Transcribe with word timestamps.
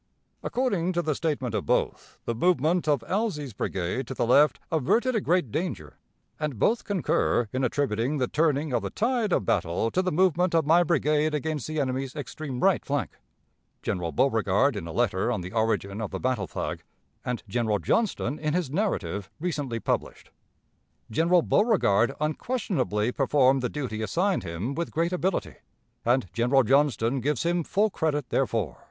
According 0.41 0.93
to 0.93 1.03
the 1.03 1.13
statement 1.13 1.53
of 1.53 1.67
both, 1.67 2.17
the 2.25 2.33
movement 2.33 2.87
of 2.87 3.01
Elzey's 3.03 3.53
brigade 3.53 4.07
to 4.07 4.15
the 4.15 4.25
left 4.25 4.59
averted 4.71 5.13
a 5.13 5.21
great 5.21 5.51
danger, 5.51 5.99
and 6.39 6.57
both 6.57 6.85
concur 6.85 7.47
in 7.53 7.63
attributing 7.63 8.17
the 8.17 8.27
turning 8.27 8.73
of 8.73 8.81
the 8.81 8.89
tide 8.89 9.31
of 9.31 9.45
battle 9.45 9.91
to 9.91 10.01
the 10.01 10.11
movement 10.11 10.55
of 10.55 10.65
my 10.65 10.81
brigade 10.81 11.35
against 11.35 11.67
the 11.67 11.79
enemy's 11.79 12.15
extreme 12.15 12.61
right 12.61 12.83
flank 12.83 13.11
(General 13.83 14.11
Beauregard 14.11 14.75
in 14.75 14.87
a 14.87 14.91
letter 14.91 15.31
on 15.31 15.41
the 15.41 15.53
origin 15.53 16.01
of 16.01 16.09
the 16.09 16.19
battle 16.19 16.47
flag, 16.47 16.81
and 17.23 17.43
General 17.47 17.77
Johnston 17.77 18.39
in 18.39 18.55
his 18.55 18.71
'Narrative' 18.71 19.29
recently 19.39 19.79
published). 19.79 20.31
"General 21.11 21.43
Beauregard 21.43 22.13
unquestionably 22.19 23.11
performed 23.11 23.61
the 23.61 23.69
duty 23.69 24.01
assigned 24.01 24.41
him 24.41 24.73
with 24.73 24.89
great 24.89 25.13
ability, 25.13 25.57
and 26.03 26.25
General 26.33 26.63
Johnston 26.63 27.19
gives 27.21 27.43
him 27.43 27.63
full 27.63 27.91
credit 27.91 28.29
therefor. 28.29 28.77